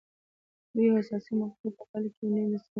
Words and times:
د 0.73 0.75
یوې 0.87 0.99
حساسې 1.03 1.31
مقطعې 1.39 1.69
په 1.77 1.83
پایله 1.89 2.09
کې 2.15 2.21
یې 2.25 2.29
نوی 2.33 2.43
مسیر 2.51 2.55
غوره 2.57 2.59
کړ. 2.63 2.69